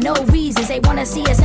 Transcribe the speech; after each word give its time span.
Some 0.00 1.37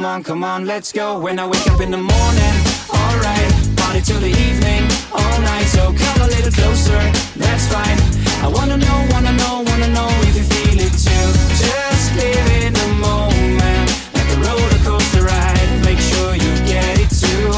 come 0.00 0.06
on, 0.06 0.22
come 0.24 0.44
on, 0.44 0.64
let's 0.64 0.92
go. 0.92 1.18
When 1.20 1.38
I 1.38 1.46
wake 1.46 1.68
up 1.68 1.78
in 1.78 1.90
the 1.90 1.98
morning, 1.98 2.54
alright. 2.88 3.52
Party 3.76 4.00
till 4.00 4.18
the 4.18 4.32
evening, 4.32 4.82
all 5.12 5.38
night. 5.42 5.66
So 5.66 5.92
come 5.92 6.18
a 6.22 6.26
little 6.26 6.50
closer, 6.50 7.00
that's 7.36 7.66
fine. 7.68 8.00
I 8.40 8.48
wanna 8.48 8.78
know, 8.78 8.98
wanna 9.12 9.32
know, 9.32 9.62
wanna 9.68 9.88
know 9.92 10.08
if 10.24 10.36
you 10.40 10.44
feel 10.54 10.78
it 10.80 10.94
too. 10.96 11.26
Just 11.60 12.16
live 12.16 12.48
in 12.64 12.72
the 12.72 12.88
moment, 12.96 13.88
like 14.16 14.30
a 14.36 14.38
roller 14.40 14.80
coaster 14.88 15.22
ride. 15.22 15.68
Make 15.84 15.98
sure 15.98 16.32
you 16.32 16.52
get 16.64 16.96
it 16.96 17.12
too. 17.12 17.52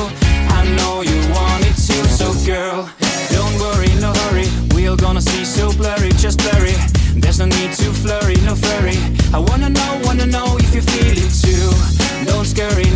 I 0.59 0.67
know 0.75 1.03
you 1.03 1.19
want 1.31 1.63
it 1.71 1.79
too. 1.79 2.03
So 2.11 2.35
girl, 2.45 2.91
don't 3.31 3.55
worry, 3.63 3.95
no 4.03 4.11
hurry. 4.27 4.51
We're 4.75 4.97
gonna 4.97 5.23
see 5.23 5.45
so 5.45 5.71
blurry, 5.71 6.11
just 6.19 6.39
blurry. 6.43 6.75
There's 7.15 7.39
no 7.39 7.47
need 7.47 7.73
to 7.79 7.89
flurry, 8.03 8.35
no 8.43 8.57
flurry. 8.57 8.99
I 9.33 9.39
wanna 9.39 9.69
know, 9.69 9.92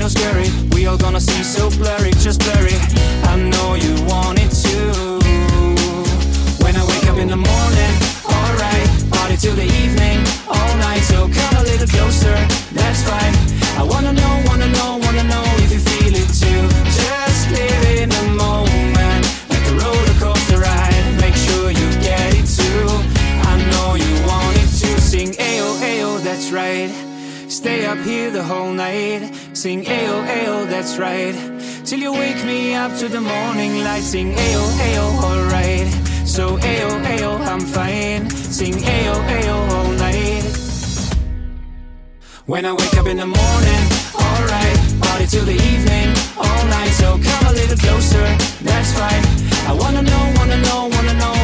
no 0.07 0.21
scurry. 0.21 0.49
We 0.71 0.87
all 0.87 0.97
gonna 0.97 1.21
see 1.21 1.43
so 1.43 1.69
blurry, 1.71 2.13
just 2.23 2.41
blurry. 2.41 2.77
I 3.25 3.35
know 3.37 3.75
you 3.75 3.95
want 4.07 4.39
it 4.39 4.51
too. 4.51 5.19
When 6.63 6.75
I 6.77 6.85
wake 6.87 7.07
up 7.11 7.19
in 7.19 7.29
the 7.29 7.41
morning, 7.51 7.93
alright. 8.23 8.89
Party 9.11 9.37
till 9.37 9.57
the 9.57 9.67
evening, 9.83 10.19
all 10.47 10.73
night. 10.79 11.03
So 11.11 11.29
come 11.29 11.55
a 11.57 11.63
little 11.63 11.89
closer, 11.89 12.37
that's 12.73 13.03
fine. 13.03 13.35
I 13.81 13.83
wanna 13.83 14.13
know, 14.13 14.35
wanna 14.47 14.69
know, 14.79 15.01
wanna 15.03 15.25
know 15.25 15.45
if 15.65 15.73
you 15.73 15.81
feel 15.81 16.15
it 16.23 16.31
too. 16.43 16.63
Just 17.03 17.51
live 17.51 17.83
in 18.03 18.09
the 18.11 18.25
moment, 18.45 19.25
like 19.51 19.67
a 19.73 19.75
roller 19.83 20.17
coaster 20.23 20.61
ride. 20.61 21.07
Make 21.21 21.35
sure 21.35 21.71
you 21.71 21.89
get 22.01 22.31
it 22.41 22.47
too. 22.61 22.87
I 23.51 23.55
know 23.71 23.95
you 23.97 24.13
want 24.31 24.55
it 24.63 24.71
to 24.83 25.01
sing 25.01 25.33
Ayo, 25.33 25.69
Ayo, 25.91 26.23
that's 26.23 26.53
right. 26.53 26.91
Stay 27.49 27.87
up 27.87 27.99
here 27.99 28.31
the 28.31 28.43
whole 28.43 28.73
night. 28.73 29.33
Sing 29.57 29.87
Ayo, 29.87 30.23
Ayo, 30.27 30.69
that's 30.69 30.99
right. 30.99 31.35
Till 31.87 31.99
you 31.99 32.13
wake 32.13 32.45
me 32.45 32.75
up 32.75 32.95
to 32.99 33.09
the 33.09 33.23
morning 33.23 33.83
light. 33.85 34.03
Sing 34.03 34.35
Ayo, 34.35 34.63
Ayo, 34.85 35.05
alright. 35.25 35.89
So 36.29 36.59
Ayo, 36.59 36.91
Ayo, 37.07 37.41
I'm 37.41 37.61
fine. 37.61 38.29
Sing 38.29 38.75
Ayo, 38.75 39.15
Ayo, 39.33 39.57
all 39.73 39.91
night. 39.97 40.45
When 42.45 42.67
I 42.67 42.73
wake 42.73 42.99
up 42.99 43.07
in 43.07 43.17
the 43.17 43.25
morning, 43.25 43.85
alright. 44.13 44.79
Party 45.01 45.25
till 45.27 45.47
the 45.47 45.57
evening, 45.73 46.09
all 46.37 46.63
night. 46.69 46.93
So 47.01 47.17
come 47.17 47.47
a 47.47 47.53
little 47.53 47.79
closer, 47.79 48.27
that's 48.61 48.93
fine. 48.93 49.25
I 49.65 49.73
wanna 49.73 50.03
know, 50.03 50.33
wanna 50.37 50.61
know, 50.61 50.91
wanna 50.93 51.15
know 51.15 51.36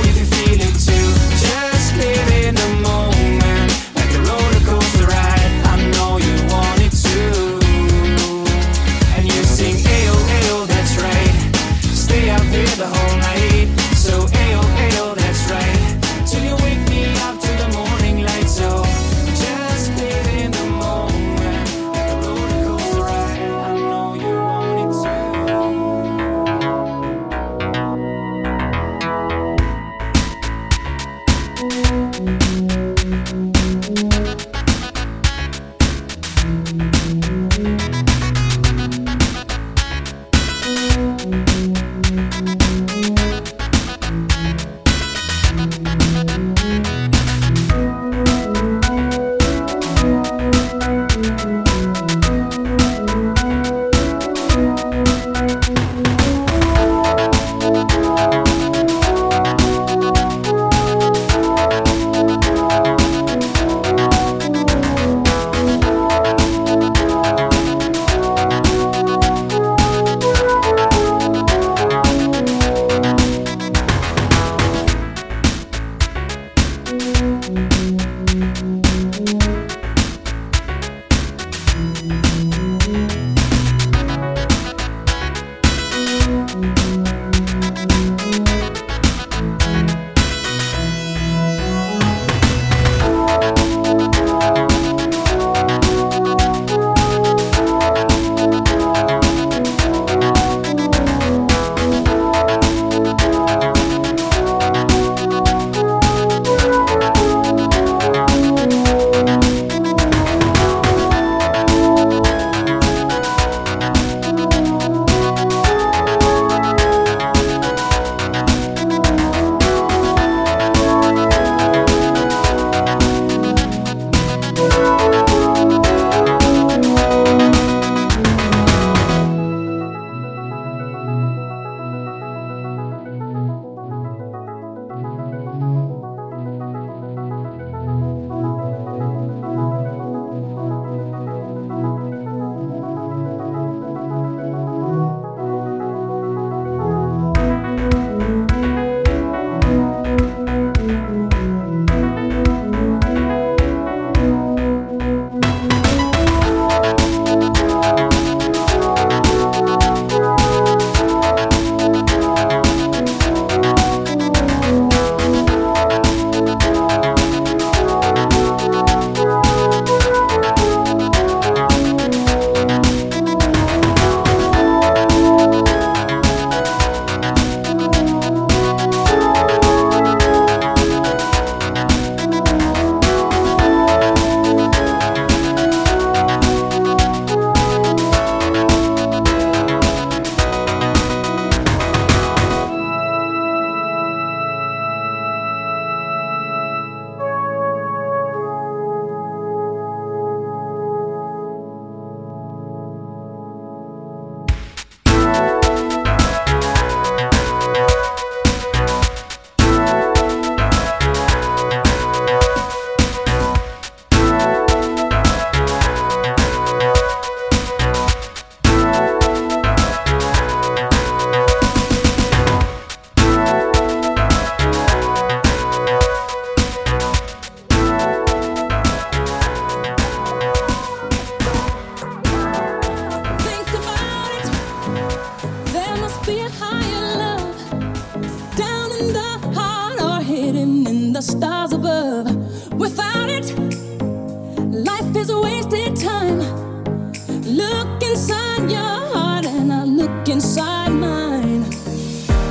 and 249.63 249.73
I 249.73 249.85
look 249.85 250.29
inside 250.29 250.91
mine. 250.91 251.65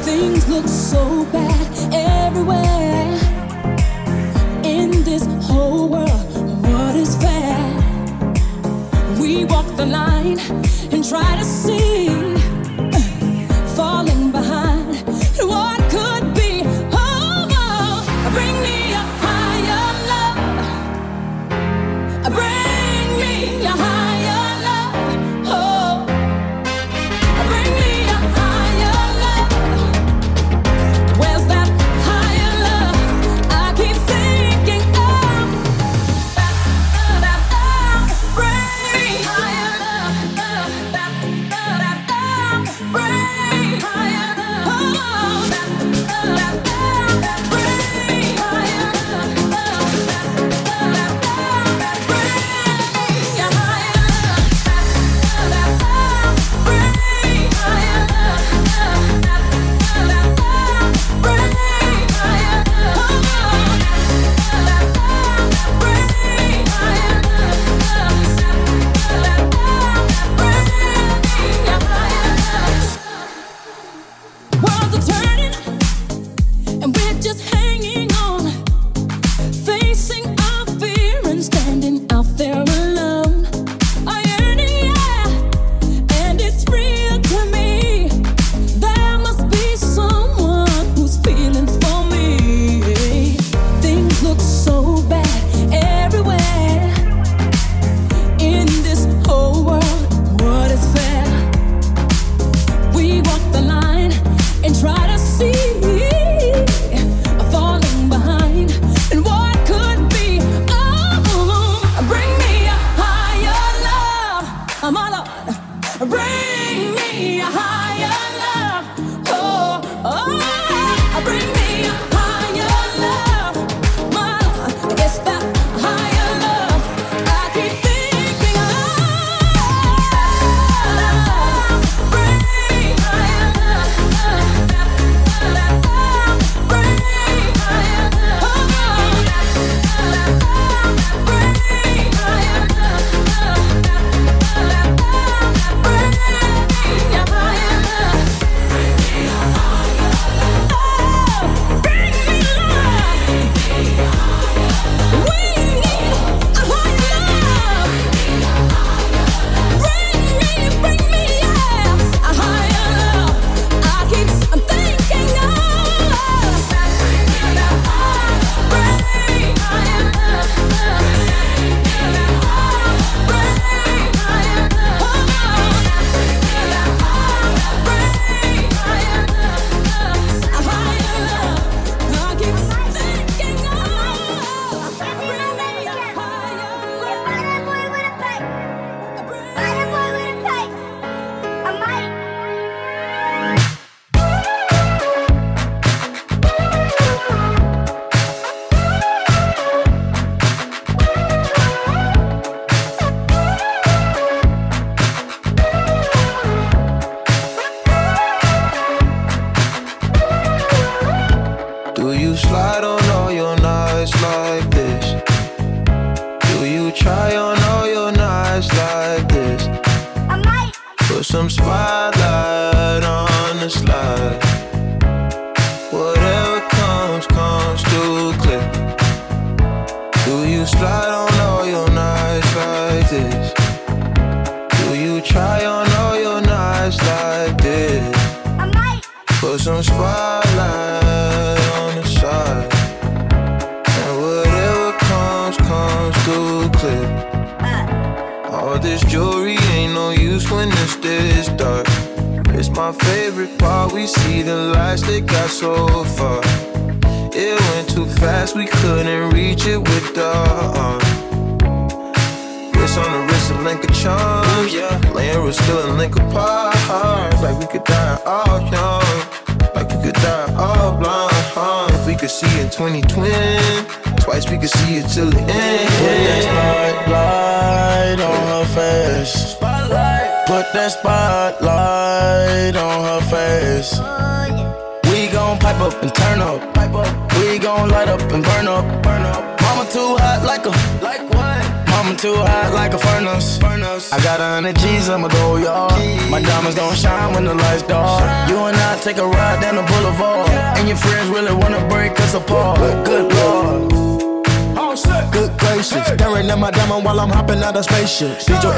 Things 0.03 0.47
look 0.47 0.67
so 0.67 1.25
bad 1.31 1.93
everywhere. 1.93 3.17
In 4.63 5.03
this 5.03 5.25
whole 5.47 5.89
world, 5.89 6.33
what 6.63 6.95
is 6.95 7.15
fair? 7.17 7.57
We 9.21 9.45
walk 9.45 9.67
the 9.75 9.85
line 9.85 10.39
and 10.91 11.07
try 11.07 11.35
to 11.37 11.43
see. 11.43 11.90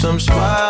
some 0.00 0.18
smile. 0.18 0.69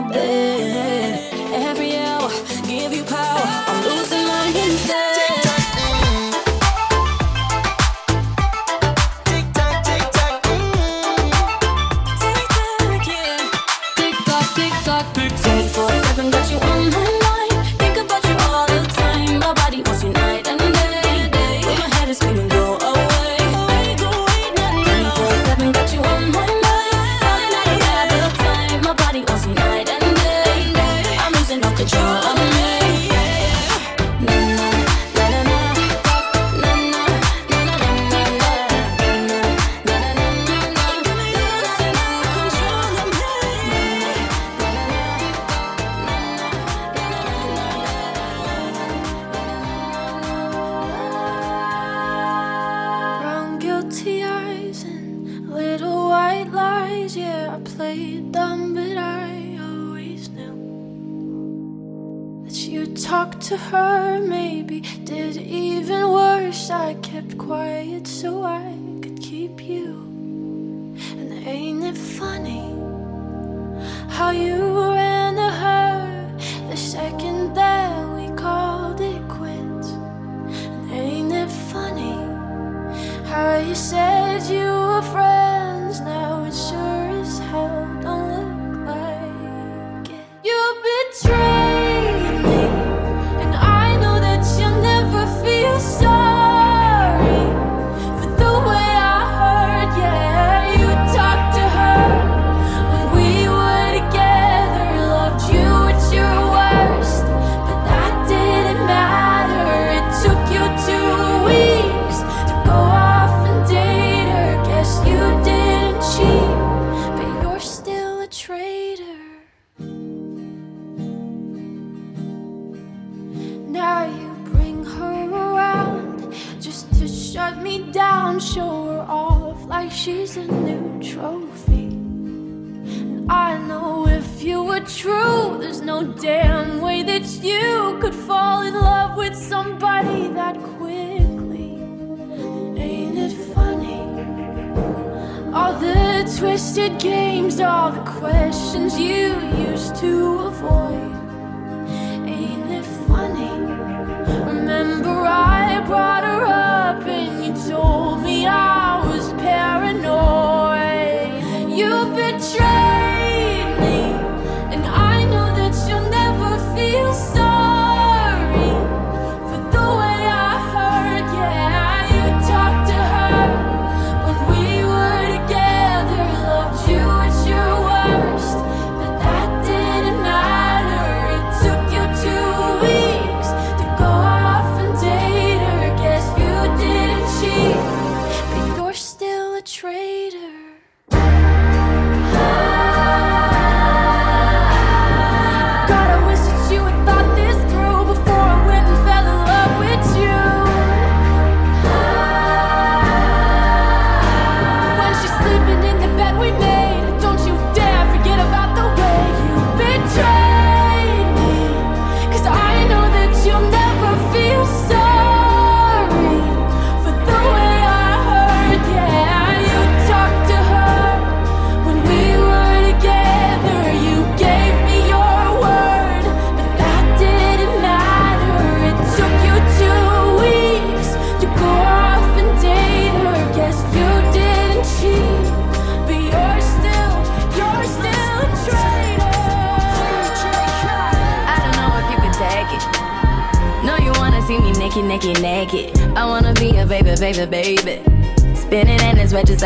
my 0.00 0.08
bed. 0.08 0.89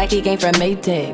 like 0.05 0.13
he 0.13 0.21
came 0.21 0.39
from 0.39 0.53
Maytag. 0.61 1.14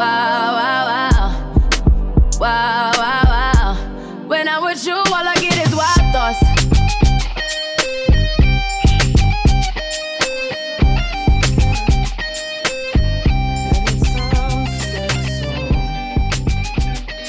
Wow, 0.00 0.06
wow, 0.56 0.84
wow. 0.90 1.26
Wow, 2.40 2.90
wow, 2.96 3.22
wow. 3.26 3.76
When 4.28 4.48
I'm 4.48 4.64
with 4.64 4.86
you, 4.86 4.94
all 4.94 5.28
I 5.28 5.34
get 5.34 5.58
is 5.58 5.74
wild 5.76 6.12
thoughts. 6.14 6.40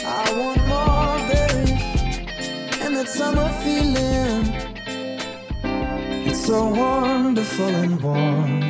I 0.06 0.32
want 0.40 0.62
more, 0.72 1.20
baby, 1.28 1.74
and 2.86 2.96
that 2.96 3.10
summer 3.10 3.50
feeling. 3.66 4.48
It's 6.26 6.46
so 6.46 6.70
wonderful 6.70 7.68
and 7.68 8.02
warm. 8.02 8.61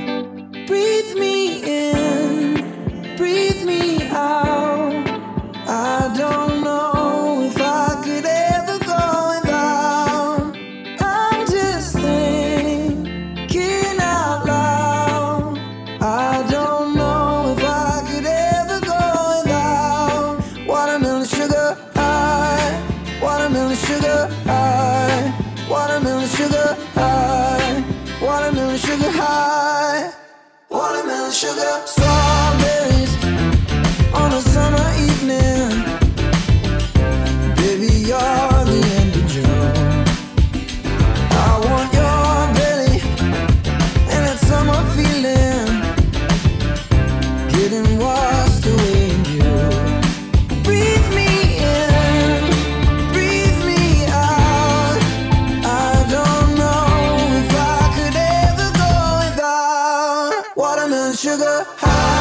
Sugar 61.21 61.63
high, 61.77 62.20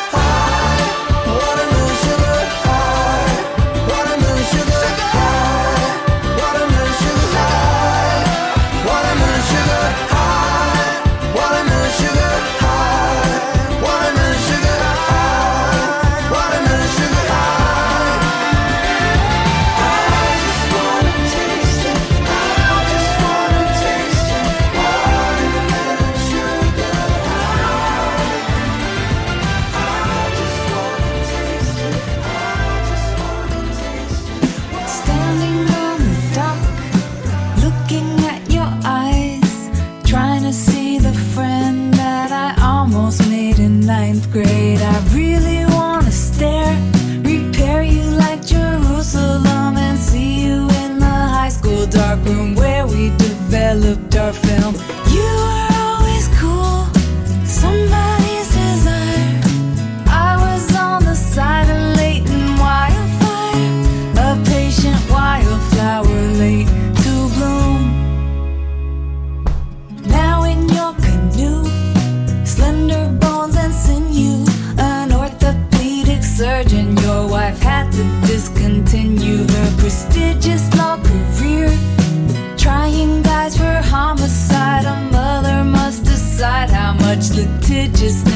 just 87.87 88.30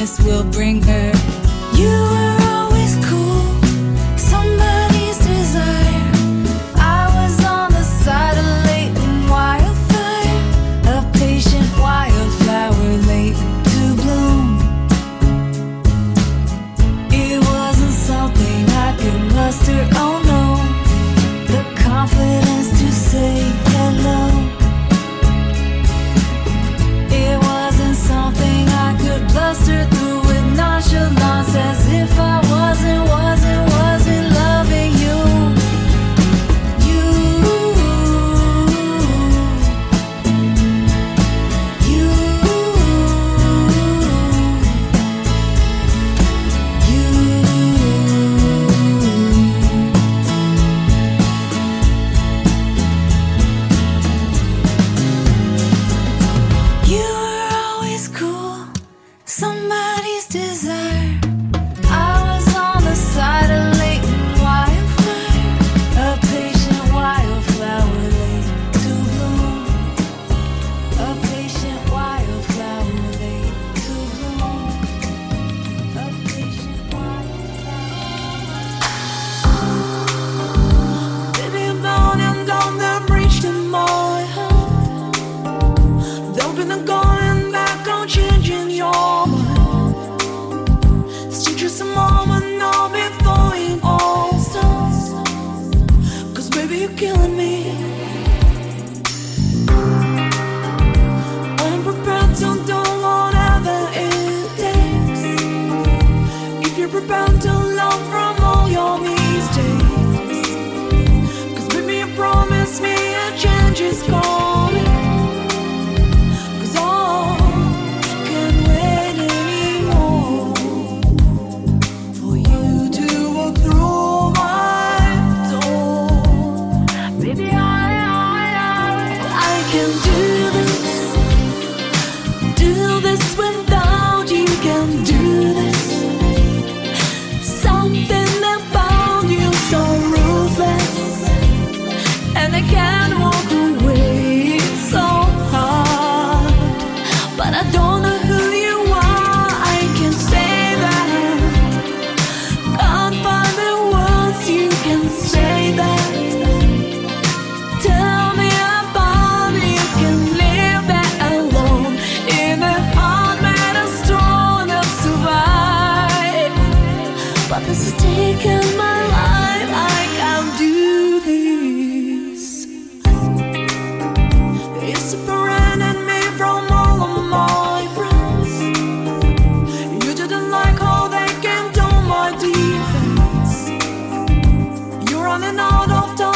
don't 186.14 186.35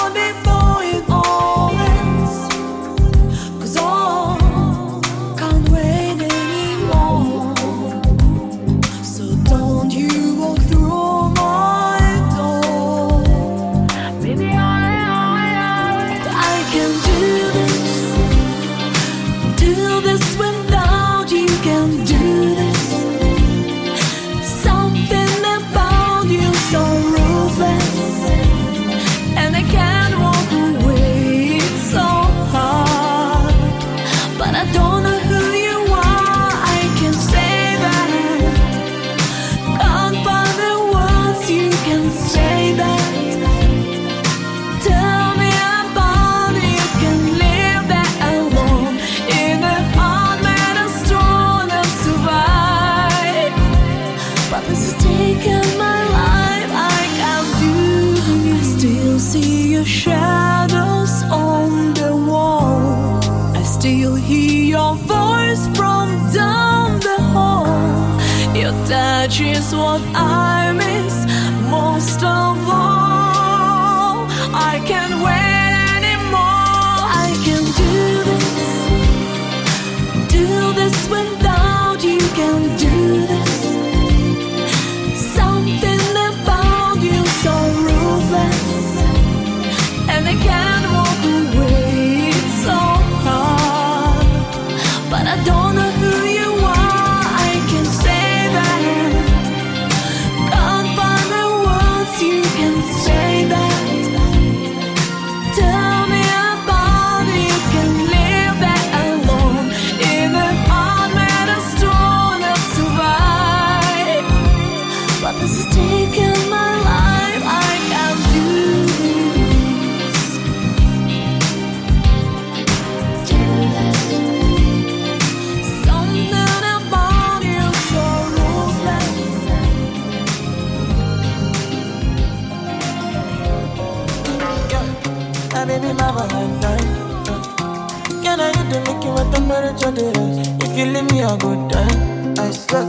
gotta 139.62 139.80
try 139.80 139.92
to 139.92 140.06
rest. 140.20 140.52
If 140.64 140.78
you 140.78 140.86
leave 140.86 141.12
me, 141.12 141.22
I 141.24 141.38
go 141.38 141.68
die. 141.68 142.44
I 142.44 142.52
swear 142.52 142.84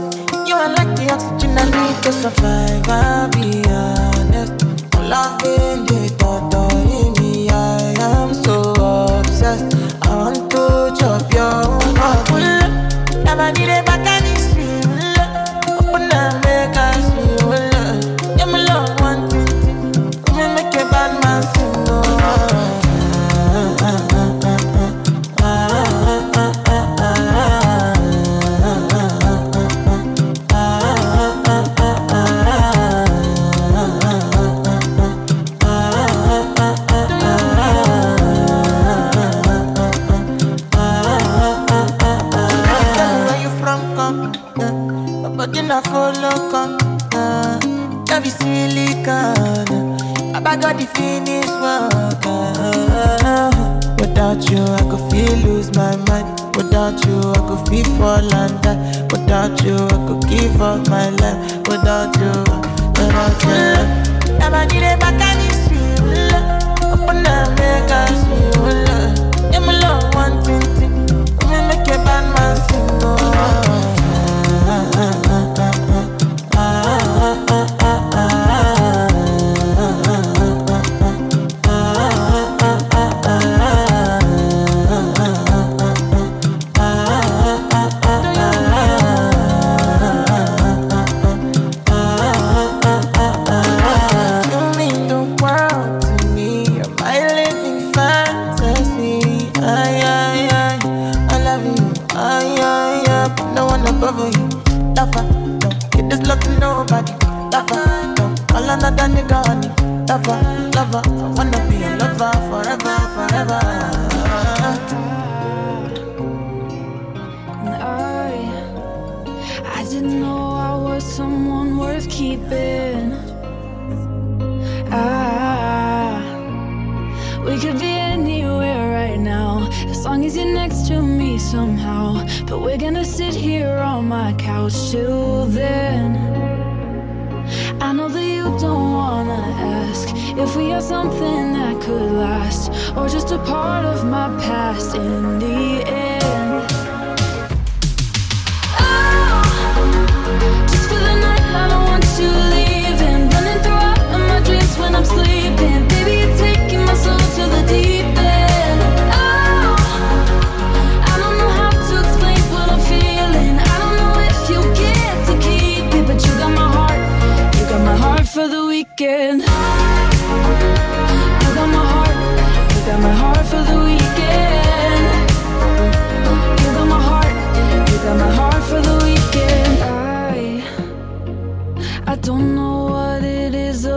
You 0.47 0.55
are 0.55 0.69
like 0.69 0.95
the 0.95 1.11
oxygen 1.11 1.57
I 1.57 1.65
need 1.65 2.03
to 2.03 2.11
survive. 2.13 2.87
I'll 2.87 3.29
be 3.29 3.63
honest. 3.69 4.63
all 4.95 5.13
I've 5.13 5.39
been. 5.39 5.85
it. 6.05 6.20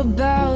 about 0.05 0.54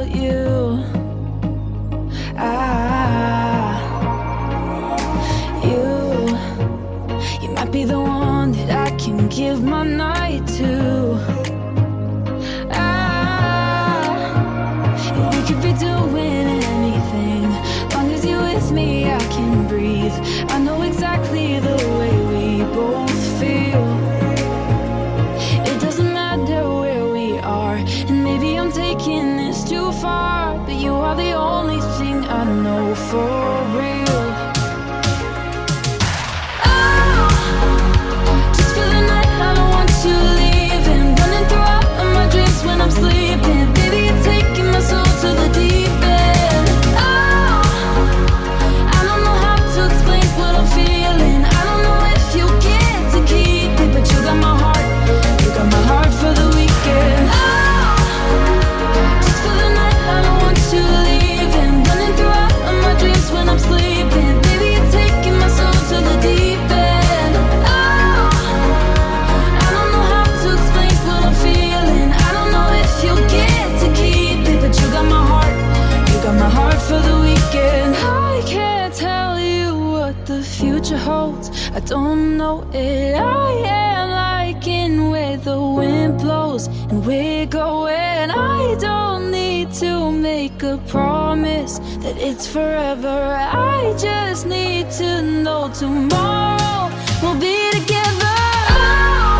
that 92.09 92.21
it's 92.21 92.47
forever. 92.47 93.07
I 93.07 93.93
just 93.97 94.45
need 94.45 94.89
to 94.91 95.21
know 95.21 95.69
tomorrow 95.73 96.89
we'll 97.21 97.39
be 97.39 97.57
together. 97.77 98.37
Oh, 98.73 99.37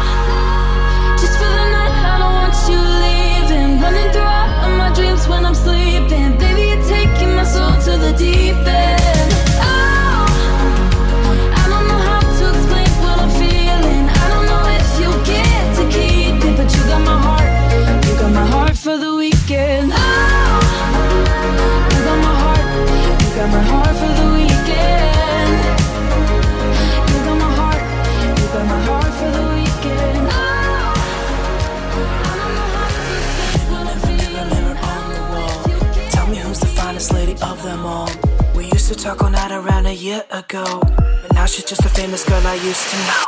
just 1.20 1.36
for 1.40 1.52
the 1.60 1.66
night, 1.76 1.96
I 2.10 2.16
don't 2.22 2.36
want 2.40 2.56
you 2.70 2.80
leaving. 3.06 3.82
Running 3.82 4.10
through 4.14 4.34
all 4.38 4.66
of 4.66 4.74
my 4.78 4.90
dreams 4.94 5.28
when 5.28 5.46
I'm 5.46 5.56
sleeping. 5.56 6.29
used 38.90 39.00
to 39.00 39.06
talk 39.06 39.22
all 39.22 39.30
night 39.30 39.52
around 39.52 39.86
a 39.86 39.94
year 39.94 40.24
ago. 40.32 40.64
But 40.82 41.34
now 41.34 41.46
she's 41.46 41.66
just 41.66 41.86
a 41.86 41.90
famous 41.90 42.24
girl 42.24 42.42
I 42.46 42.56
used 42.56 42.90
to 42.90 42.98
know. 42.98 43.24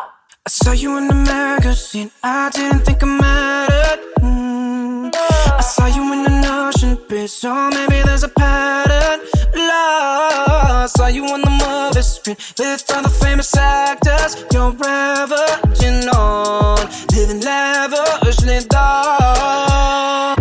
I 0.46 0.50
saw 0.50 0.72
you 0.72 0.98
in 0.98 1.08
the 1.08 1.14
magazine, 1.14 2.10
I 2.24 2.50
didn't 2.50 2.80
think 2.80 3.04
I 3.04 3.06
mattered. 3.06 4.00
Mm. 4.22 5.14
I 5.14 5.62
saw 5.62 5.86
you 5.86 6.02
in 6.14 6.26
an 6.26 6.46
ocean 6.46 6.98
bridge, 7.08 7.30
so 7.30 7.52
oh, 7.52 7.70
maybe 7.70 8.02
there's 8.02 8.24
a 8.24 8.30
pattern. 8.30 9.20
Love. 9.56 10.84
I 10.84 10.88
saw 10.88 11.08
you 11.08 11.26
on 11.26 11.42
the 11.42 11.54
movie 11.62 12.02
screen 12.02 12.38
with 12.58 12.92
all 12.96 13.04
the 13.04 13.10
famous 13.10 13.56
actors. 13.56 14.44
You're 14.52 14.76
averaging 14.84 16.10
on, 16.10 16.90
living 17.14 17.42
lavishly, 17.42 18.60
dog. 18.68 20.40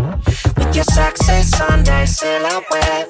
With 0.56 0.74
your 0.74 0.84
sexy 0.84 1.42
Sunday 1.42 2.06
silhouette 2.06 3.09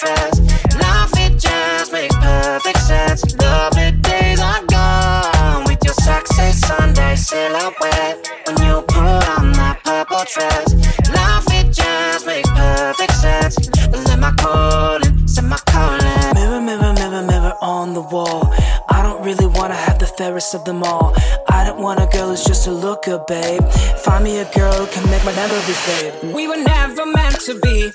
dress. 0.00 0.40
Life 0.76 1.12
it 1.16 1.38
just 1.38 1.92
makes 1.92 2.14
perfect 2.16 2.80
sense. 2.80 3.20
Lovely 3.36 3.92
days 3.92 4.40
are 4.40 4.64
gone 4.66 5.64
with 5.64 5.78
your 5.84 5.94
sexy 5.94 6.52
Sunday 6.52 7.16
silhouette. 7.16 8.16
When 8.46 8.56
you 8.66 8.82
pull 8.82 9.20
on 9.36 9.52
that 9.52 9.80
purple 9.84 10.24
dress, 10.32 10.68
life 11.14 11.46
it 11.58 11.72
just 11.72 12.26
makes 12.26 12.50
perfect 12.50 13.14
sense. 13.14 13.56
Well, 13.90 14.08
am 14.08 14.24
I 14.24 14.32
calling? 14.32 15.16
Am 15.38 15.52
I 15.52 15.58
calling? 15.66 16.34
Mirror, 16.34 16.60
mirror, 16.60 16.92
mirror, 16.92 17.22
mirror 17.22 17.54
on 17.62 17.94
the 17.94 18.02
wall. 18.02 18.52
I 18.88 19.02
don't 19.02 19.24
really 19.24 19.46
wanna 19.46 19.74
have 19.74 19.98
the 19.98 20.06
fairest 20.06 20.54
of 20.54 20.64
them 20.64 20.82
all. 20.82 21.14
I 21.48 21.64
don't 21.64 21.80
want 21.80 22.00
a 22.00 22.06
girl 22.06 22.28
who's 22.28 22.44
just 22.44 22.66
a 22.66 22.72
looker, 22.72 23.18
babe. 23.28 23.64
Find 24.04 24.24
me 24.24 24.38
a 24.38 24.48
girl 24.52 24.72
who 24.72 24.86
can 24.86 25.08
make 25.10 25.24
my 25.24 25.34
memory 25.34 25.76
fade. 25.86 26.34
We 26.34 26.48
were 26.48 26.62
never 26.62 27.06
meant 27.06 27.40
to 27.46 27.58
be. 27.60 27.92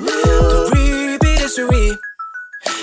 Ooh. 0.00 0.06
The 0.06 0.70
real 0.74 1.13
history. 1.44 1.90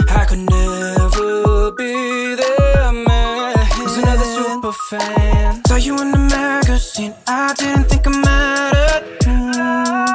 I 0.09 0.23
could 0.29 0.43
never 0.57 1.71
be 1.71 2.35
their 2.35 2.91
man. 2.91 3.57
Was 3.81 3.97
another 3.97 4.27
super 4.37 4.71
fan. 4.89 5.63
Saw 5.65 5.77
you 5.77 5.99
in 5.99 6.11
the 6.11 6.19
magazine. 6.19 7.15
I 7.27 7.55
didn't 7.57 7.85
think 7.89 8.05
I 8.05 8.11
mattered. 8.25 9.03
Mm. 9.25 10.13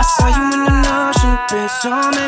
I 0.00 0.04
saw 0.14 0.28
you 0.36 0.44
in 0.56 0.62
the 0.66 0.90
ocean, 1.02 1.34
bitch. 1.50 1.74
So 1.82 1.90
many 1.90 2.27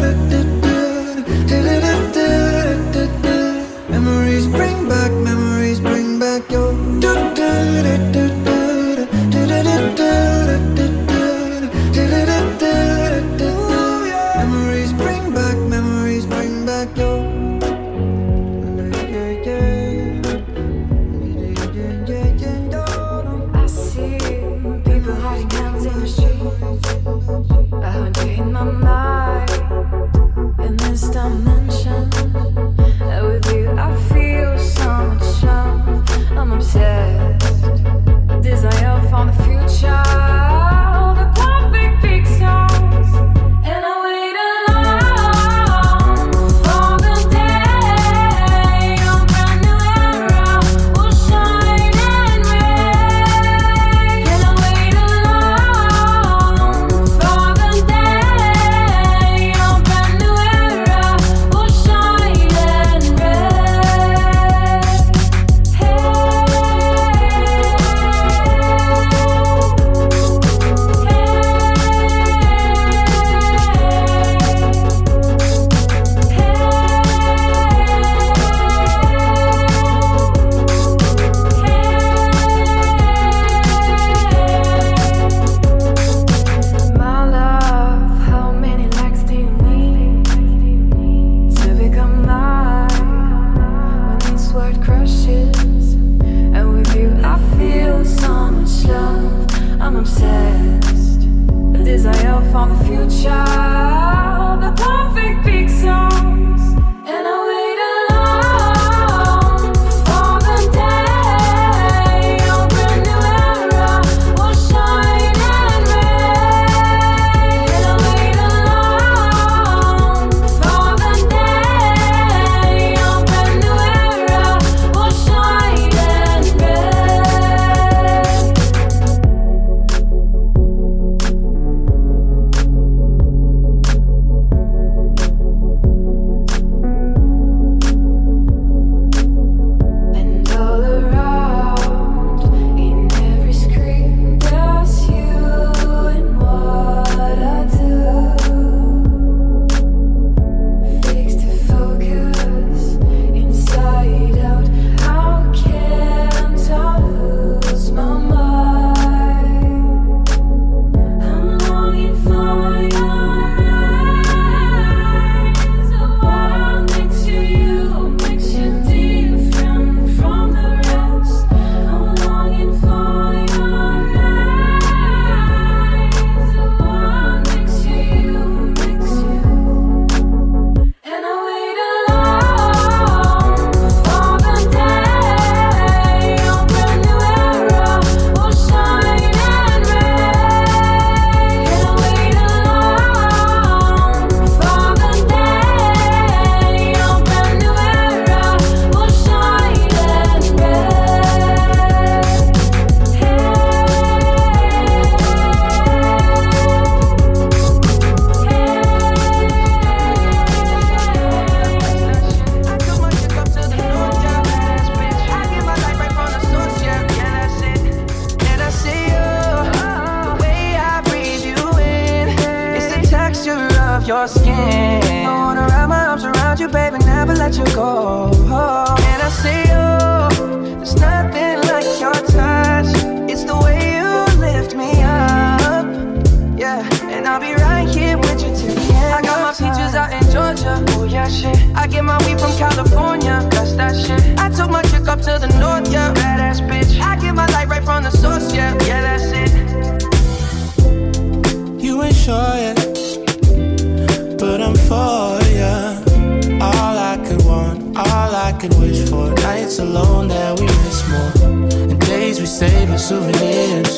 Souvenirs. 263.11 263.97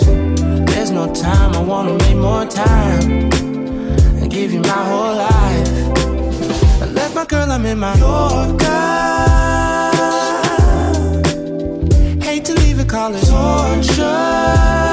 There's 0.71 0.89
no 0.89 1.05
time, 1.13 1.51
I 1.59 1.61
wanna 1.71 1.93
make 2.03 2.17
more 2.17 2.45
time 2.45 3.03
and 4.19 4.27
give 4.37 4.49
you 4.55 4.61
my 4.73 4.81
whole 4.89 5.15
life. 5.29 5.69
I 6.83 6.85
left 6.99 7.13
my 7.19 7.25
girl, 7.25 7.51
I'm 7.55 7.65
in 7.71 7.77
my 7.85 7.93
Yorker. 8.03 8.89
Hate 12.27 12.45
to 12.45 12.53
leave 12.61 12.79
it, 12.79 12.89
call 12.89 13.13
it 13.13 13.25
torture. 13.33 14.92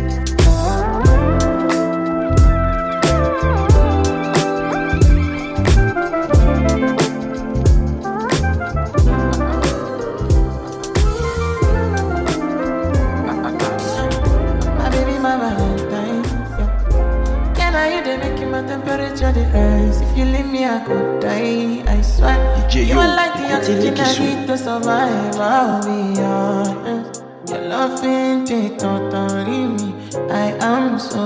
Temperature 18.71 19.31
the 19.33 19.43
rise? 19.53 19.99
If 20.01 20.17
you 20.17 20.25
leave 20.25 20.45
me, 20.45 20.65
I 20.65 20.79
could 20.85 21.19
die. 21.19 21.83
I 21.93 22.01
swear. 22.01 22.37
DJ 22.55 22.87
you 22.87 22.95
Yo, 22.95 22.99
are 22.99 23.15
like 23.19 23.33
the 23.39 23.47
oxygen 23.55 23.95
I 23.99 24.11
need 24.19 24.47
to 24.47 24.57
survive. 24.57 25.35
I'll 25.35 25.83
be 25.83 26.21
honest. 26.21 27.23
Your 27.49 27.61
love 27.73 28.03
ain't 28.03 28.79
totally 28.79 29.61
me. 29.75 29.89
I 30.29 30.47
am 30.73 30.99
so 30.99 31.23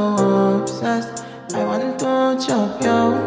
obsessed. 0.58 1.24
I 1.54 1.64
want 1.70 2.00
to 2.00 2.46
chop 2.46 2.82
your 2.82 3.25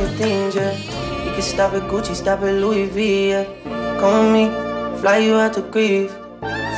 You 0.00 0.06
can 0.16 1.42
stop 1.42 1.74
at 1.74 1.82
Gucci, 1.82 2.14
stop 2.14 2.40
at 2.40 2.54
Louis 2.54 2.86
V, 2.86 3.28
yeah. 3.30 3.44
Come 4.00 4.32
with 4.32 4.50
me, 4.50 5.00
fly 5.00 5.18
you 5.18 5.34
out 5.34 5.52
to 5.54 5.60
Greece. 5.60 6.10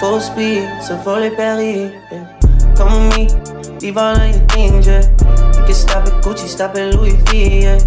Full 0.00 0.20
speed, 0.20 0.68
so 0.82 0.96
volley 0.96 1.30
Paris, 1.30 1.92
yeah. 2.10 2.74
Come 2.76 3.10
with 3.10 3.16
me, 3.16 3.78
leave 3.78 3.96
all 3.96 4.16
of 4.16 4.28
your 4.28 4.46
things. 4.48 4.88
You 4.88 5.02
can 5.66 5.74
stop 5.74 6.04
at 6.04 6.24
Gucci, 6.24 6.48
stop 6.48 6.74
at 6.74 6.94
Louis 6.96 7.14
V, 7.30 7.62
yeah. 7.62 7.78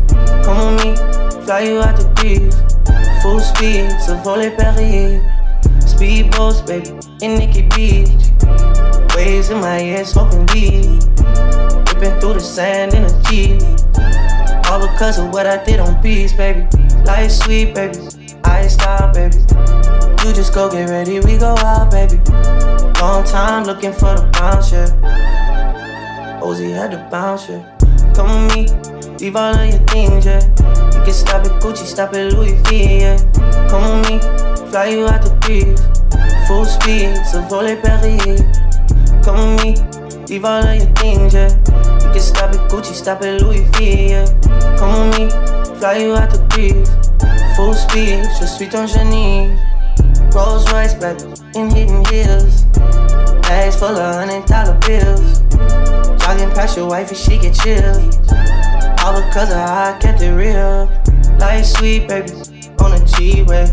Come 0.45 0.75
with 0.75 0.85
me, 0.85 0.95
fly 1.43 1.59
you 1.67 1.81
out 1.81 1.99
to 1.99 2.07
Greece. 2.15 2.55
Full 3.21 3.41
speed, 3.41 3.91
so 3.99 4.15
volley 4.23 4.51
Paris. 4.51 5.21
Speedboats, 5.83 6.65
baby, 6.65 6.91
in 7.21 7.39
Nikki 7.39 7.63
Beach. 7.75 8.31
Waves 9.13 9.49
in 9.49 9.59
my 9.59 9.79
head, 9.79 10.07
smoking 10.07 10.45
weed. 10.53 11.03
Ripping 11.91 12.19
through 12.21 12.35
the 12.35 12.39
sand 12.39 12.93
in 12.93 13.03
a 13.03 13.23
Jeep. 13.23 13.61
All 14.75 14.85
because 14.85 15.19
of 15.19 15.31
what 15.31 15.47
I 15.47 15.63
did 15.63 15.79
on 15.79 16.01
beats, 16.01 16.33
baby. 16.33 16.67
Life 17.05 17.31
sweet, 17.31 17.73
baby. 17.73 17.97
I 18.43 18.67
style, 18.67 19.09
baby. 19.13 19.37
You 20.25 20.33
just 20.33 20.53
go 20.53 20.69
get 20.69 20.89
ready, 20.89 21.21
we 21.21 21.37
go 21.37 21.55
out, 21.59 21.91
baby. 21.91 22.17
Long 22.99 23.23
time 23.23 23.63
looking 23.63 23.93
for 23.93 24.13
the 24.15 24.29
bounce, 24.33 24.73
yeah. 24.73 26.41
Ozzy 26.43 26.75
had 26.75 26.91
to 26.91 26.97
bounce, 27.09 27.47
yeah. 27.47 27.63
Come 28.15 28.47
with 28.47 28.53
me, 28.53 29.15
leave 29.19 29.37
all 29.37 29.55
of 29.55 29.65
your 29.65 29.79
things, 29.87 30.25
yeah. 30.25 30.43
You 30.91 31.05
can 31.05 31.13
stop 31.13 31.45
at 31.45 31.61
Gucci, 31.61 31.85
stop 31.85 32.13
at 32.13 32.33
Louis 32.33 32.61
V, 32.67 32.99
yeah. 32.99 33.17
Come 33.69 34.01
with 34.01 34.09
me, 34.09 34.19
fly 34.71 34.87
you 34.87 35.07
out 35.07 35.23
to 35.23 35.37
Greece. 35.47 35.79
Full 36.49 36.65
speed, 36.65 37.15
so 37.31 37.41
volley 37.43 37.77
Paris. 37.77 38.41
Come 39.23 39.55
with 39.55 39.63
me, 39.63 40.25
leave 40.27 40.43
all 40.43 40.67
of 40.67 40.75
your 40.75 40.91
things, 40.95 41.33
yeah. 41.33 42.04
Can 42.15 42.23
stop 42.23 42.51
at 42.51 42.71
Gucci, 42.71 42.93
stop 42.93 43.21
at 43.23 43.41
Louis 43.41 43.67
V, 43.75 44.11
yeah. 44.11 44.25
Come 44.79 45.09
with 45.09 45.19
me, 45.19 45.29
fly 45.79 45.97
you 45.97 46.15
out 46.15 46.31
to 46.31 46.39
Greece. 46.47 46.89
Full 47.57 47.73
speed, 47.73 48.23
je 48.39 48.45
suis 48.47 48.69
ton 48.69 48.87
génie. 48.87 49.51
Rolls 50.33 50.63
Royce, 50.71 50.93
baby, 50.93 51.23
in 51.55 51.69
hidden 51.69 52.05
hills. 52.05 52.63
Bags 53.43 53.75
full 53.75 53.97
of 53.97 54.15
hundred 54.15 54.45
dollar 54.45 54.79
bills. 54.87 55.41
Jogging 56.23 56.51
past 56.55 56.77
your 56.77 56.87
wife 56.87 57.09
and 57.09 57.17
she 57.17 57.37
get 57.37 57.53
chill. 57.53 57.99
All 59.03 59.21
because 59.21 59.49
of 59.49 59.57
how 59.57 59.91
I 59.91 59.99
kept 59.99 60.21
it 60.21 60.31
real. 60.31 60.89
Life 61.37 61.65
sweet, 61.65 62.07
baby, 62.07 62.31
on 62.79 62.93
a 62.93 63.05
G-way. 63.05 63.67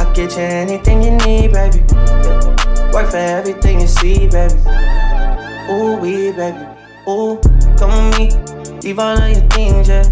I 0.00 0.12
get 0.14 0.32
you 0.32 0.44
anything 0.44 1.02
you 1.02 1.10
need, 1.26 1.52
baby. 1.52 1.84
Yeah. 1.92 2.90
Work 2.94 3.10
for 3.10 3.18
everything 3.18 3.80
you 3.80 3.86
see, 3.86 4.28
baby. 4.28 4.54
Ooh, 5.70 5.98
we, 6.00 6.32
baby. 6.32 6.73
Ooh, 7.06 7.38
come 7.78 8.10
with 8.10 8.18
me. 8.18 8.80
Leave 8.82 8.98
all 8.98 9.16
of 9.16 9.30
your 9.30 9.46
things, 9.50 9.88
yeah. 9.88 10.04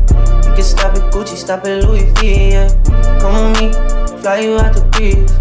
You 0.44 0.54
can 0.54 0.62
stop 0.62 0.94
at 0.94 1.12
Gucci, 1.12 1.36
stop 1.36 1.64
at 1.64 1.84
Louis 1.84 2.04
V, 2.20 2.50
yeah. 2.50 2.68
Come 3.20 3.52
with 3.52 3.60
me, 3.60 4.20
fly 4.20 4.40
you 4.40 4.58
out 4.58 4.74
to 4.76 4.82
Greece. 4.92 5.32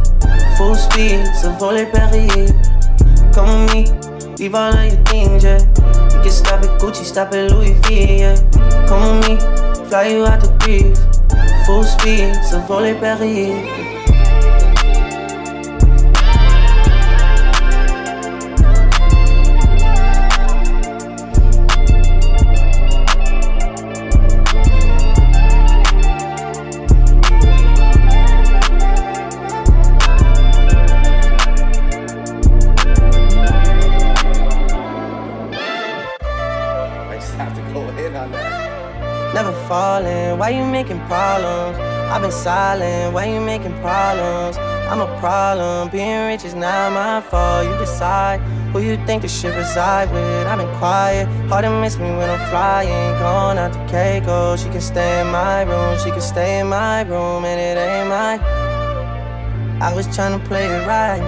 Full 0.57 0.75
speed, 0.75 1.25
so 1.35 1.51
volley 1.59 1.85
Paris. 1.85 2.51
Come 3.35 3.65
with 3.65 3.73
me, 3.73 4.35
leave 4.37 4.55
all 4.55 4.73
of 4.73 4.93
your 4.93 5.03
things, 5.05 5.43
yeah. 5.43 5.59
You 5.59 6.21
can 6.23 6.31
stop 6.31 6.63
at 6.63 6.79
Gucci, 6.79 7.03
stop 7.03 7.33
at 7.33 7.51
Louis 7.51 7.73
V, 7.83 8.19
yeah. 8.19 8.35
Come 8.87 9.19
with 9.19 9.29
me, 9.29 9.89
fly 9.89 10.07
you 10.07 10.25
out 10.25 10.39
to 10.41 10.55
Greece. 10.59 10.99
Full 11.65 11.83
speed, 11.83 12.33
so 12.49 12.59
volley 12.61 12.93
Paris. 12.93 13.91
Falling, 39.71 40.37
why 40.37 40.49
you 40.49 40.65
making 40.65 40.99
problems? 41.07 41.77
I've 42.11 42.21
been 42.21 42.37
silent, 42.49 43.13
why 43.13 43.23
you 43.33 43.39
making 43.39 43.75
problems? 43.79 44.57
I'm 44.91 44.99
a 44.99 45.07
problem, 45.21 45.87
being 45.89 46.27
rich 46.27 46.43
is 46.43 46.53
not 46.53 46.91
my 46.91 47.21
fault. 47.29 47.65
You 47.67 47.73
decide 47.77 48.39
who 48.71 48.79
you 48.81 48.97
think 49.07 49.21
the 49.21 49.29
shit 49.29 49.55
reside 49.55 50.11
with. 50.11 50.45
I've 50.45 50.57
been 50.57 50.75
quiet, 50.77 51.25
hard 51.47 51.63
to 51.63 51.71
miss 51.83 51.95
me 51.97 52.09
when 52.19 52.29
I'm 52.29 52.43
flying. 52.49 53.11
Going 53.23 53.57
out 53.63 53.71
to 53.71 53.79
Keiko, 53.91 54.57
she 54.61 54.67
can 54.75 54.81
stay 54.81 55.21
in 55.21 55.27
my 55.27 55.61
room, 55.61 55.97
she 56.03 56.11
can 56.11 56.25
stay 56.33 56.59
in 56.59 56.67
my 56.67 57.03
room, 57.03 57.45
and 57.45 57.57
it 57.67 57.77
ain't 57.79 58.09
mine. 58.09 58.41
I 59.87 59.93
was 59.95 60.05
trying 60.13 60.37
to 60.37 60.45
play 60.49 60.65
it 60.65 60.85
right, 60.85 61.23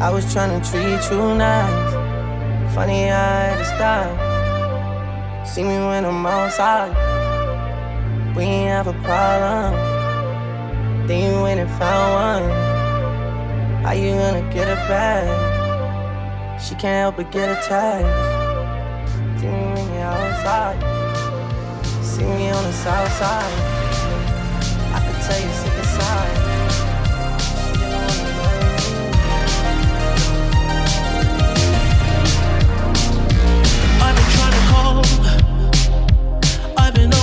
I 0.00 0.10
was 0.10 0.24
trying 0.32 0.52
to 0.56 0.60
treat 0.68 1.02
you 1.12 1.22
nice. 1.36 1.92
Funny, 2.74 3.02
I 3.04 3.50
had 3.50 3.58
to 3.58 3.64
stop. 3.76 4.33
See 5.44 5.62
me 5.62 5.68
when 5.68 6.06
I'm 6.06 6.24
outside. 6.24 6.90
We 8.34 8.44
ain't 8.44 8.70
have 8.70 8.86
a 8.86 8.94
problem. 9.04 9.74
Then 11.06 11.32
you 11.32 11.42
went 11.42 11.60
and 11.60 11.70
found 11.78 12.48
one. 12.48 13.84
How 13.84 13.92
you 13.92 14.14
gonna 14.14 14.42
get 14.52 14.68
it 14.68 14.82
back? 14.88 15.28
She 16.58 16.74
can't 16.76 17.02
help 17.02 17.16
but 17.18 17.30
get 17.30 17.50
attached. 17.50 18.08
See 19.38 19.46
me 19.46 19.52
when 19.52 19.92
you're 19.92 20.02
outside. 20.02 20.80
See 22.02 22.24
me 22.24 22.50
on 22.50 22.64
the 22.64 22.72
south 22.72 23.12
side. 23.12 23.54
I 24.94 25.00
could 25.06 25.20
tell 25.22 25.40
you 25.40 25.52
sick 25.52 25.74
aside. 25.74 26.53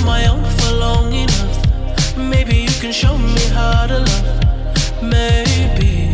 On 0.02 0.06
my 0.06 0.28
own 0.28 0.44
for 0.44 0.74
long 0.74 1.14
enough. 1.14 2.18
Maybe 2.18 2.58
you 2.58 2.70
can 2.80 2.92
show 2.92 3.18
me 3.18 3.42
how 3.50 3.88
to 3.88 4.00
love. 4.00 5.04
Maybe 5.04 6.14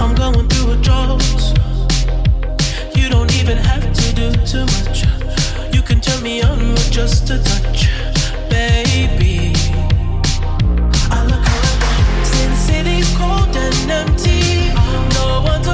I'm 0.00 0.14
going 0.14 0.48
through 0.48 0.72
a 0.72 0.76
drought. 0.76 1.22
You 2.94 3.08
don't 3.08 3.32
even 3.40 3.56
have 3.58 3.84
to 3.92 4.14
do 4.14 4.32
too 4.46 4.64
much. 4.76 5.04
You 5.74 5.82
can 5.82 6.00
turn 6.00 6.22
me 6.22 6.42
on 6.42 6.72
with 6.72 6.90
just 6.90 7.30
a 7.30 7.42
touch, 7.42 7.88
baby. 8.48 9.54
I 11.10 11.24
look 11.30 11.46
around, 11.54 12.26
since 12.26 12.58
city's 12.58 13.08
cold 13.16 13.54
and 13.56 13.90
empty. 13.90 14.72
No 15.14 15.42
one's 15.44 15.68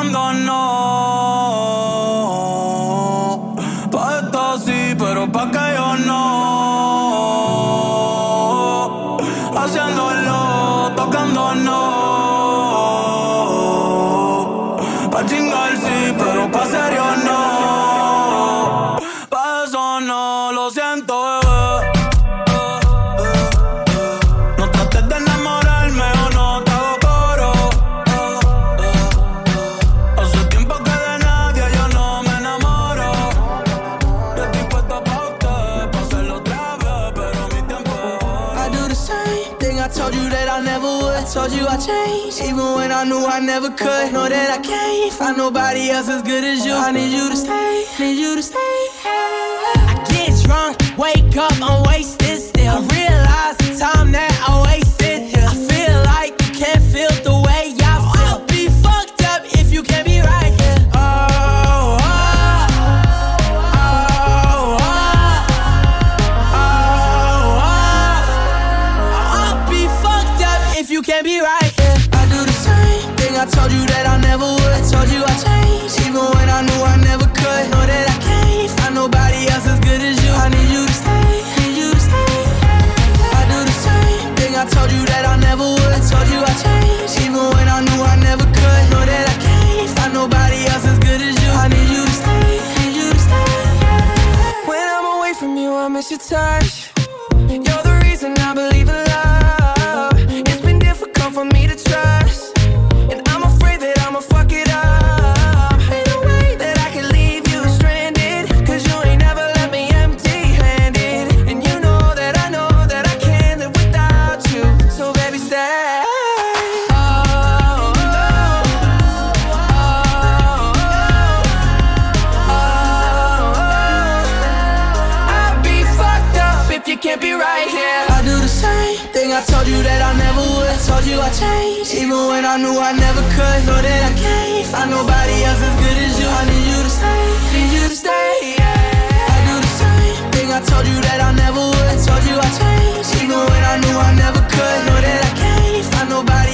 I 0.00 0.10
don't 0.10 0.46
know. 0.46 0.69
I 43.00 43.04
knew 43.04 43.24
I 43.24 43.40
never 43.40 43.70
could. 43.70 44.12
Know 44.12 44.28
that 44.28 44.50
I 44.50 44.58
can't 44.58 45.10
find 45.14 45.38
nobody 45.38 45.88
else 45.88 46.06
as 46.10 46.20
good 46.20 46.44
as 46.44 46.66
you. 46.66 46.74
I 46.74 46.92
need 46.92 47.10
you 47.10 47.30
to 47.30 47.36
stay, 47.36 47.86
need 47.98 48.18
you 48.20 48.36
to 48.36 48.42
stay. 48.42 48.79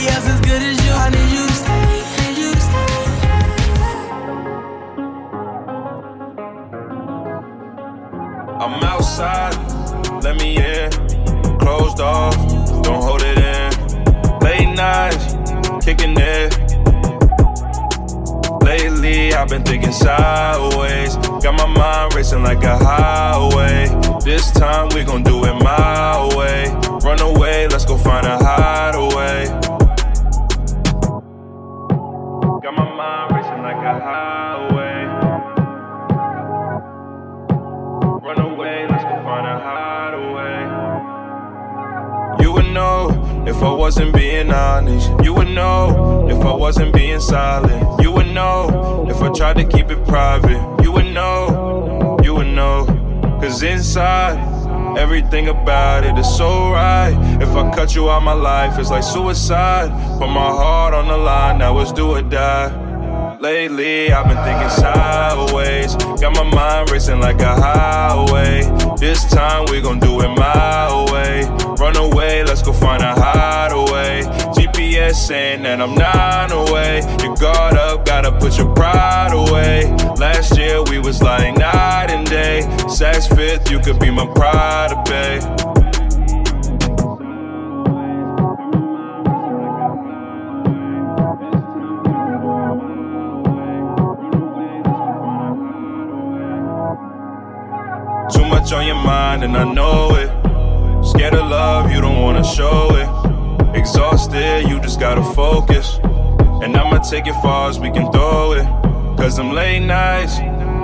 Else 0.09 0.27
as 0.29 0.41
good 0.41 0.63
as 0.63 0.77
you. 0.85 0.93
I 0.93 1.11
need 1.11 1.31
you 1.37 1.47
to 1.47 1.53
stay, 1.53 2.03
need 2.19 2.39
you 2.39 2.53
to 2.55 2.61
stay. 2.61 2.97
I'm 8.63 8.83
outside, 8.85 9.55
let 10.23 10.37
me 10.37 10.57
in. 10.57 10.91
Closed 11.59 12.01
off, 12.01 12.37
don't 12.83 13.03
hold 13.03 13.23
it 13.23 13.39
in. 13.39 13.71
Late 14.41 14.75
nights, 14.75 15.35
kicking 15.85 16.17
it. 16.19 16.57
Lately, 18.63 19.33
I've 19.33 19.49
been 19.49 19.63
thinking 19.63 19.93
sideways. 19.93 21.17
Got 21.17 21.55
my 21.55 21.67
mind 21.67 22.15
racing 22.15 22.43
like 22.43 22.63
a 22.65 22.77
highway. 22.77 23.89
This 24.25 24.51
time, 24.51 24.89
we 24.95 25.05
gon' 25.05 25.23
do 25.23 25.45
it 25.45 25.55
my 25.63 26.29
way. 26.37 26.67
Run 27.05 27.21
away, 27.21 27.69
let's 27.69 27.85
go 27.85 27.97
find 27.97 28.27
a 28.27 28.37
hideaway. 28.39 29.66
Run 34.07 34.71
away, 38.39 38.87
let's 38.89 39.03
go 39.03 39.19
find 39.25 39.49
a 39.49 39.59
hideaway. 39.59 40.63
You 42.41 42.53
would 42.53 42.67
know 42.67 43.11
if 43.49 43.57
I 43.57 43.73
wasn't 43.73 44.15
being 44.15 44.53
honest. 44.53 45.11
You 45.25 45.35
would 45.35 45.49
know 45.49 46.29
if 46.31 46.41
I 46.45 46.55
wasn't 46.55 46.95
being 46.95 47.19
silent. 47.19 48.01
You 48.01 48.13
would 48.13 48.29
know 48.29 49.09
if 49.11 49.21
I 49.21 49.33
tried 49.33 49.57
to 49.57 49.65
keep 49.65 49.91
it 49.91 50.07
private. 50.07 50.63
You 50.85 50.93
would 50.93 51.13
know, 51.13 52.17
you 52.23 52.37
would 52.37 52.47
know. 52.47 52.87
Cause 53.41 53.65
inside, 53.65 54.39
everything 54.97 55.49
about 55.49 56.05
it 56.05 56.17
is 56.17 56.33
so 56.37 56.71
right. 56.71 57.19
If 57.43 57.49
I 57.49 57.75
cut 57.75 57.97
you 57.97 58.09
out 58.09 58.23
my 58.23 58.35
life, 58.35 58.79
it's 58.79 58.91
like 58.91 59.03
suicide. 59.03 59.91
Put 60.21 60.29
my 60.29 60.47
heart 60.47 60.95
on 60.95 61.09
the 61.09 61.17
line, 61.17 61.59
now 61.59 61.77
it's 61.81 61.91
do 61.91 62.13
or 62.13 62.23
die. 62.23 62.86
Lately, 63.41 64.11
I've 64.13 64.27
been 64.27 64.43
thinking 64.45 64.71
sideways. 64.71 65.95
Got 66.21 66.35
my 66.35 66.43
mind 66.43 66.91
racing 66.91 67.21
like 67.21 67.41
a 67.41 67.55
highway. 67.55 68.63
This 68.99 69.25
time 69.31 69.67
we 69.71 69.83
gon' 69.83 70.01
do 70.01 70.21
it 70.23 70.29
my 70.29 71.07
way. 71.13 71.45
Run 71.79 71.97
away, 71.97 72.45
let's 72.45 72.63
go 72.63 72.73
find 72.73 73.03
a 73.03 73.15
hideaway. 73.15 74.23
GPS 74.55 75.15
saying 75.15 75.63
that 75.65 75.83
I'm 75.83 75.95
nine 75.95 76.51
away. 76.51 77.03
Your 77.23 77.37
guard 77.37 77.75
up, 77.77 78.07
gotta 78.07 78.33
put 78.33 78.57
your 78.57 78.75
pride 78.75 79.33
away. 79.35 79.85
Last 80.17 80.57
year 80.57 80.83
we 80.85 80.99
was 80.99 81.23
like 81.23 81.59
night 81.59 82.11
and 82.11 82.27
day. 82.27 82.63
Sex 82.89 83.27
fifth, 83.27 83.71
you 83.71 83.81
could 83.81 83.99
be 83.99 84.11
my 84.11 84.27
pride 84.35 84.91
to 84.91 85.66
much 98.67 98.73
on 98.73 98.87
your 98.87 98.97
mind, 98.97 99.45
and 99.45 99.57
I 99.57 99.63
know 99.63 100.17
it. 100.17 101.07
Scared 101.07 101.35
of 101.35 101.49
love, 101.49 101.93
you 101.93 102.01
don't 102.01 102.21
wanna 102.21 102.43
show 102.43 102.89
it. 102.97 103.79
Exhausted, 103.79 104.69
you 104.69 104.81
just 104.81 104.99
gotta 104.99 105.23
focus. 105.35 106.01
And 106.63 106.77
I'ma 106.77 106.99
take 106.99 107.29
it 107.29 107.35
far 107.43 107.69
as 107.71 107.79
we 107.79 107.91
can 107.93 108.11
throw 108.11 108.53
it. 108.53 108.65
Cause 109.17 109.37
them 109.37 109.53
late 109.53 109.81
nights, 109.81 110.41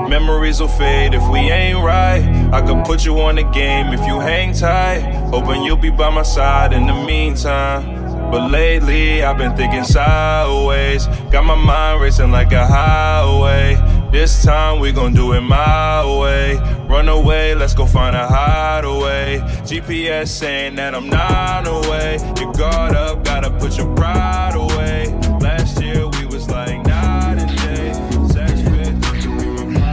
memories 0.09 0.60
will 0.60 0.68
fade 0.68 1.14
if 1.14 1.28
we 1.28 1.40
ain't 1.40 1.78
right. 1.78 2.22
I 2.52 2.60
could 2.62 2.84
put 2.84 3.04
you 3.04 3.18
on 3.20 3.34
the 3.34 3.44
game 3.50 3.92
if 3.92 4.06
you 4.06 4.20
hang 4.20 4.52
tight. 4.52 5.00
Hoping 5.32 5.64
you'll 5.64 5.76
be 5.76 5.90
by 5.90 6.10
my 6.10 6.22
side 6.22 6.72
in 6.72 6.86
the 6.86 6.94
meantime. 6.94 8.02
But 8.30 8.50
lately, 8.50 9.24
I've 9.24 9.38
been 9.38 9.56
thinking 9.56 9.84
sideways. 9.84 11.06
Got 11.32 11.44
my 11.46 11.56
mind 11.56 12.00
racing 12.00 12.30
like 12.30 12.52
a 12.52 12.64
highway. 12.64 13.74
This 14.12 14.44
time 14.44 14.78
we 14.78 14.93
gon' 14.93 15.14
do 15.14 15.32
it 15.32 15.40
my 15.40 16.05
way. 16.20 16.56
Run 16.86 17.09
away, 17.09 17.55
let's 17.55 17.72
go 17.72 17.86
find 17.86 18.14
a 18.14 18.28
hideaway. 18.28 19.39
GPS 19.64 20.28
saying 20.28 20.74
that 20.74 20.94
I'm 20.94 21.09
not 21.09 21.66
away. 21.66 22.18
Your 22.39 22.52
guard 22.52 22.94
up, 22.94 23.24
gotta 23.24 23.51
put 23.51 23.78
your 23.78 23.93
pride 23.97 24.55
away. 24.55 25.06
Last 25.40 25.80
year 25.82 26.06
we 26.09 26.26
was 26.26 26.51
like 26.51 26.84
night 26.84 27.39
and 27.39 27.56
day. 27.56 27.94
Sex 28.28 28.60
you 29.24 29.64
my 29.70 29.93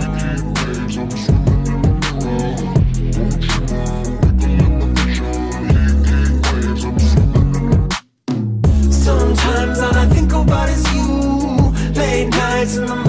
Sometimes 8.91 9.79
all 9.79 9.95
I 9.95 10.05
think 10.07 10.33
about 10.33 10.67
is 10.67 10.93
you. 10.93 11.71
Late 11.93 12.27
nights 12.27 12.75
in 12.75 12.85
the 12.85 13.08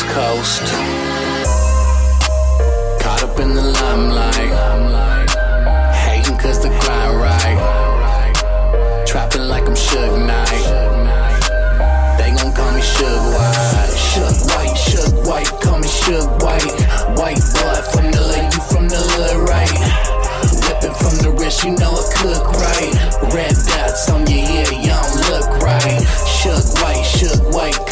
West 0.00 0.14
Coast, 0.14 0.62
caught 3.02 3.22
up 3.22 3.38
in 3.38 3.54
the 3.54 3.62
limelight, 3.62 5.28
hating 5.94 6.38
cause 6.38 6.62
the 6.62 6.68
grind 6.80 7.20
right, 7.20 9.04
trapping 9.06 9.42
like 9.42 9.66
I'm 9.66 9.74
Suge 9.74 10.26
Knight. 10.26 10.48
They 12.16 12.30
gon' 12.30 12.52
call 12.54 12.72
me 12.72 12.80
Suge 12.80 13.34
White. 13.36 13.90
Suge 13.92 14.46
White, 14.48 14.76
Suge 14.76 15.26
White, 15.28 15.60
call 15.60 15.78
me 15.78 15.88
Suge 15.88 16.42
White. 16.42 16.72
White 17.18 17.42
boy 17.52 17.82
from 17.92 18.10
the 18.10 18.22
lake, 18.32 18.54
you 18.54 18.62
from 18.72 18.88
the 18.88 18.96
hood, 18.96 19.48
right? 19.48 19.80
Whipping 20.64 20.96
from 20.96 21.18
the 21.18 21.30
wrist, 21.38 21.64
you 21.64 21.72
know 21.72 21.92
I 21.92 22.04
cook 22.16 22.52
right. 22.52 23.34
Red 23.34 23.54
dots 23.68 24.08
on 24.08 24.26
your 24.26 24.46
hair, 24.46 24.72
you 24.72 24.88
don't 24.88 25.14
look 25.28 25.60
right. 25.60 26.00
Suge 26.24 26.80
White, 26.80 27.04
Suge 27.04 27.52
White, 27.54 27.89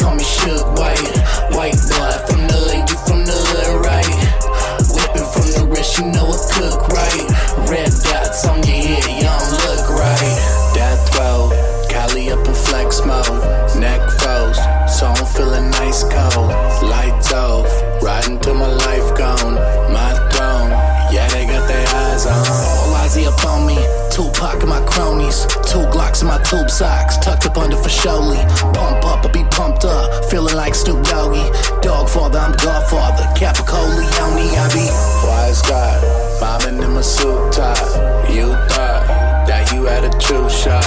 Tupac 24.19 24.59
and 24.59 24.67
my 24.67 24.81
cronies. 24.81 25.45
Two 25.63 25.87
Glocks 25.95 26.21
in 26.21 26.27
my 26.27 26.43
tube 26.43 26.69
socks. 26.69 27.15
Tucked 27.19 27.45
up 27.45 27.57
under 27.57 27.77
for 27.77 27.87
Sholey. 27.87 28.43
Pump 28.73 29.05
up 29.05 29.23
or 29.23 29.29
be 29.29 29.45
pumped 29.45 29.85
up. 29.85 30.25
Feeling 30.25 30.57
like 30.57 30.75
Snoop 30.75 31.05
Doggy. 31.05 31.47
Dog 31.79 32.09
father, 32.09 32.37
I'm 32.37 32.51
Godfather. 32.51 33.23
Capicoleone, 33.39 34.51
I 34.59 34.67
be. 34.75 34.83
Wise 35.25 35.61
guy, 35.61 35.95
bombing 36.41 36.83
in 36.83 36.91
my 36.95 37.01
suit 37.01 37.53
tie. 37.53 37.79
You 38.27 38.51
thought 38.67 39.07
that 39.47 39.71
you 39.71 39.85
had 39.85 40.03
a 40.03 40.11
true 40.19 40.49
shot. 40.49 40.83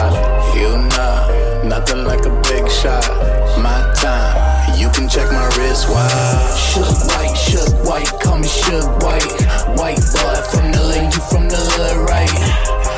You 0.55 0.77
know, 0.93 1.63
nothing 1.65 2.05
like 2.05 2.27
a 2.27 2.35
big 2.53 2.71
shot. 2.71 3.09
My 3.57 3.81
time, 3.97 4.77
you 4.79 4.91
can 4.91 5.09
check 5.09 5.33
my 5.33 5.47
wrist. 5.57 5.89
Wow. 5.89 6.53
Suge 6.53 7.09
White, 7.09 7.35
Suge 7.35 7.89
White, 7.89 8.13
call 8.21 8.37
me 8.37 8.47
Suge 8.47 8.85
White. 9.03 9.25
White 9.81 10.05
boy 10.21 10.37
from 10.53 10.71
the 10.71 10.85
lake, 10.85 11.15
you 11.15 11.23
from 11.33 11.49
the 11.49 11.57
hood, 11.57 12.11
right? 12.11 12.92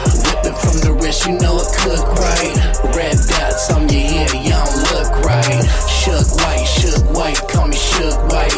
Whipping 0.45 0.61
from 0.61 0.77
the 0.85 0.93
wrist, 1.01 1.25
you 1.25 1.41
know 1.41 1.57
I 1.57 1.65
cook 1.73 2.05
right. 2.21 2.53
Red 2.93 3.17
dots 3.17 3.73
on 3.73 3.89
your 3.89 4.05
hair, 4.05 4.29
you 4.37 4.53
don't 4.53 4.77
look 4.93 5.25
right. 5.25 5.65
Suge 5.89 6.37
White, 6.37 6.69
Suge 6.69 7.01
White, 7.17 7.41
call 7.49 7.69
me 7.69 7.77
Suge 7.77 8.13
White. 8.29 8.53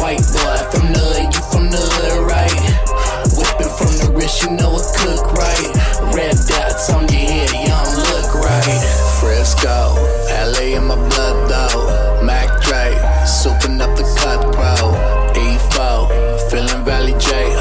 White 0.00 0.24
boy 0.32 0.56
from 0.72 0.96
the 0.96 1.04
lake, 1.12 1.28
you 1.36 1.44
from 1.52 1.68
the 1.68 1.76
hood, 1.76 2.24
right? 2.24 2.56
Whipping 3.36 3.68
from 3.68 3.92
the 4.00 4.16
wrist, 4.16 4.48
you 4.48 4.56
know 4.56 4.72
I 4.72 4.82
cook 4.96 5.28
right. 5.36 5.68
Red 6.16 6.40
dots 6.48 6.88
on 6.88 7.04
your 7.12 7.20
hair, 7.20 7.52
you 7.52 7.68
don't 7.68 7.92
look 8.00 8.32
right. 8.40 8.80
Frisco, 9.20 9.92
LA 10.56 10.80
in 10.80 10.88
my 10.88 10.96
blood 10.96 11.36
though. 11.52 12.24
Mac 12.24 12.48
Dre, 12.64 12.96
souping 13.28 13.76
up 13.84 13.92
the 13.92 14.08
cutthroat. 14.24 14.96
E4, 15.36 16.48
feeling 16.48 16.84
Vallejo 16.88 17.55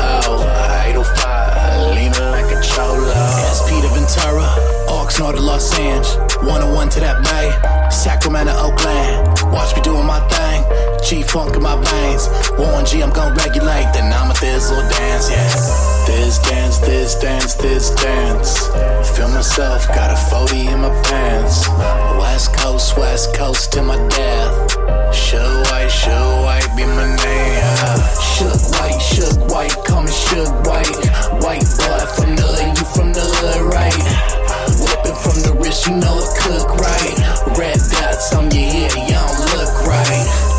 Oxnard 5.16 5.36
to 5.36 5.42
Los 5.42 5.80
Angeles. 5.80 6.36
101 6.44 6.90
to 6.90 7.00
that 7.00 7.24
Bay, 7.24 7.48
Sacramento, 7.90 8.52
Oakland. 8.52 9.24
Watch 9.48 9.74
me 9.74 9.82
doing 9.82 10.06
my 10.06 10.20
thing. 10.28 10.60
G 11.08 11.24
funk 11.24 11.56
in 11.56 11.64
my 11.64 11.80
veins. 11.80 12.28
Warren 12.60 12.86
G, 12.86 13.02
I'm 13.02 13.12
gon' 13.12 13.34
regulate. 13.36 13.88
Then 13.96 14.12
I'm 14.12 14.30
a 14.30 14.34
thizzle 14.34 14.84
dance, 14.92 15.32
yeah. 15.32 15.48
This 16.04 16.40
dance, 16.40 16.80
this 16.80 17.16
dance, 17.16 17.54
this 17.56 17.96
dance. 17.96 18.68
Feel 19.16 19.30
myself, 19.30 19.88
got 19.88 20.12
a 20.12 20.20
40 20.20 20.68
in 20.68 20.82
my 20.82 20.92
pants. 21.08 21.70
West 22.20 22.52
Coast, 22.54 22.98
West 22.98 23.34
Coast 23.34 23.72
to 23.72 23.84
my 23.84 23.96
death. 24.10 25.16
Should 25.16 25.40
white, 25.72 25.88
should 25.88 26.44
white 26.44 26.68
be 26.76 26.84
my 26.84 27.08
name. 27.08 27.64
Suge 28.36 28.68
White, 28.76 29.00
Suge 29.00 29.40
White, 29.50 29.78
call 29.88 30.04
me 30.04 30.12
Suge 30.12 30.52
White. 30.68 30.92
White 31.40 31.64
boy 31.80 32.04
from 32.20 32.36
the 32.36 32.48
lake, 32.52 32.78
you 32.78 32.86
from 32.92 33.16
Whipping 34.86 35.16
from 35.16 35.38
the 35.42 35.58
wrist, 35.60 35.88
you 35.88 35.96
know 35.96 36.16
I 36.16 36.26
cook 36.40 36.70
right. 36.78 37.58
Red 37.58 37.80
dots 37.92 38.34
on 38.34 38.52
your 38.52 38.70
head, 38.70 38.94
you 38.94 39.16
don't 39.16 39.40
look 39.58 39.74
right. 39.88 40.55